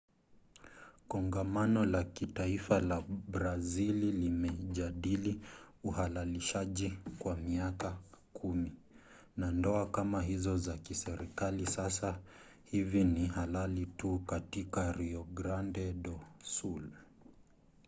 [1.07, 5.41] kongamano la kitaifa la brazili limejadili
[5.83, 7.97] uhalalishaji kwa miaka
[8.43, 8.69] 10
[9.37, 12.19] na ndoa kama hizo za kiserikali sasa
[12.65, 16.83] hivi ni halali tu katika rio grande do sul